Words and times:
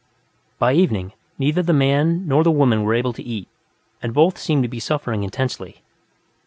By 0.57 0.73
evening, 0.73 1.13
neither 1.37 1.61
the 1.61 1.73
man 1.73 2.27
nor 2.27 2.43
the 2.43 2.49
woman 2.49 2.81
were 2.83 2.95
able 2.95 3.13
to 3.13 3.21
eat, 3.21 3.47
and 4.01 4.15
both 4.15 4.39
seemed 4.39 4.63
to 4.63 4.67
be 4.67 4.79
suffering 4.79 5.23
intensely. 5.23 5.83